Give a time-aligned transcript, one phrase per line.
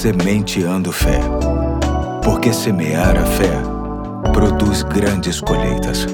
[0.00, 1.20] Sementeando Fé.
[2.24, 3.52] Porque semear a fé
[4.32, 6.06] produz grandes colheitas.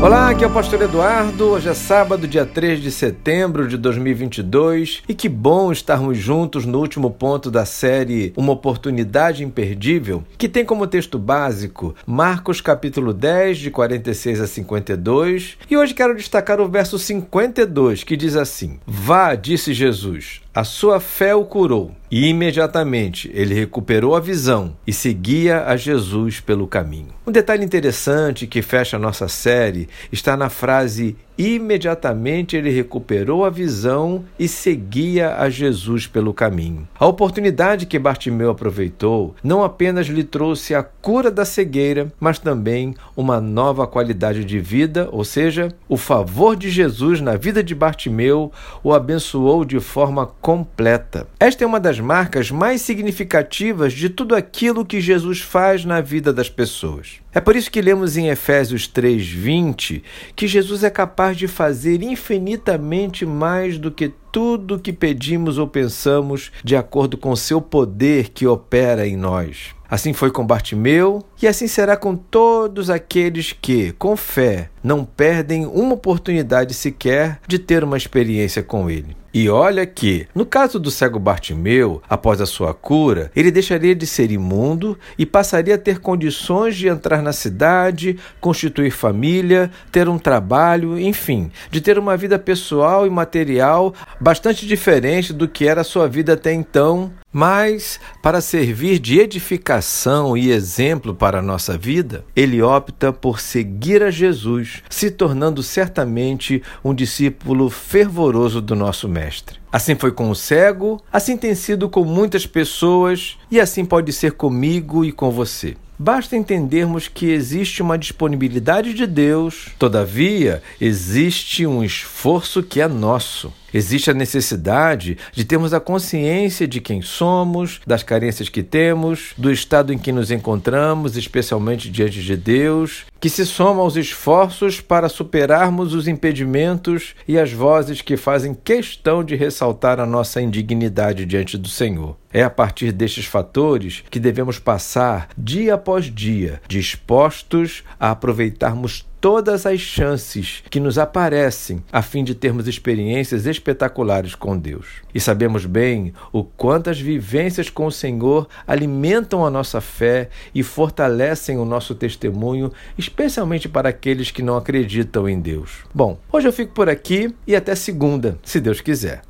[0.00, 1.48] Olá, aqui é o Pastor Eduardo.
[1.48, 6.78] Hoje é sábado, dia 3 de setembro de 2022 e que bom estarmos juntos no
[6.78, 13.58] último ponto da série Uma Oportunidade Imperdível, que tem como texto básico Marcos capítulo 10,
[13.58, 15.58] de 46 a 52.
[15.68, 20.98] E hoje quero destacar o verso 52, que diz assim: Vá, disse Jesus, a sua
[20.98, 21.92] fé o curou.
[22.10, 27.10] E imediatamente ele recuperou a visão e seguia a Jesus pelo caminho.
[27.24, 33.50] Um detalhe interessante que fecha a nossa série está na frase imediatamente ele recuperou a
[33.50, 36.88] visão e seguia a Jesus pelo caminho.
[36.98, 42.92] A oportunidade que Bartimeu aproveitou não apenas lhe trouxe a cura da cegueira, mas também
[43.16, 48.50] uma nova qualidade de vida, ou seja, o favor de Jesus na vida de Bartimeu
[48.82, 51.28] o abençoou de forma completa.
[51.38, 56.32] Esta é uma das marcas mais significativas de tudo aquilo que Jesus faz na vida
[56.32, 57.20] das pessoas.
[57.34, 60.02] É por isso que lemos em Efésios 3:20
[60.34, 66.50] que Jesus é capaz de fazer infinitamente mais do que tudo que pedimos ou pensamos,
[66.62, 69.74] de acordo com seu poder que opera em nós.
[69.90, 75.64] Assim foi com Bartimeu, e assim será com todos aqueles que, com fé, não perdem
[75.64, 79.16] uma oportunidade sequer de ter uma experiência com ele.
[79.32, 84.06] E olha que, no caso do cego Bartimeu, após a sua cura, ele deixaria de
[84.06, 90.18] ser imundo e passaria a ter condições de entrar na cidade, constituir família, ter um
[90.18, 95.84] trabalho, enfim, de ter uma vida pessoal e material bastante diferente do que era a
[95.84, 102.24] sua vida até então, mas, para servir de edificação e exemplo para a nossa vida,
[102.34, 109.58] ele opta por seguir a Jesus, se tornando certamente um discípulo fervoroso do nosso Mestre.
[109.70, 114.32] Assim foi com o cego, assim tem sido com muitas pessoas e assim pode ser
[114.32, 115.76] comigo e com você.
[116.00, 123.52] Basta entendermos que existe uma disponibilidade de Deus, todavia, existe um esforço que é nosso.
[123.72, 129.52] Existe a necessidade de termos a consciência de quem somos, das carências que temos, do
[129.52, 135.08] estado em que nos encontramos, especialmente diante de Deus, que se soma aos esforços para
[135.08, 141.58] superarmos os impedimentos e as vozes que fazem questão de ressaltar a nossa indignidade diante
[141.58, 142.16] do Senhor.
[142.32, 149.66] É a partir destes fatores que devemos passar dia após dia, dispostos a aproveitarmos todas
[149.66, 154.86] as chances que nos aparecem a fim de termos experiências espetaculares com Deus.
[155.14, 160.62] E sabemos bem o quanto as vivências com o Senhor alimentam a nossa fé e
[160.62, 165.84] fortalecem o nosso testemunho, especialmente para aqueles que não acreditam em Deus.
[165.94, 169.22] Bom, hoje eu fico por aqui e até segunda, se Deus quiser.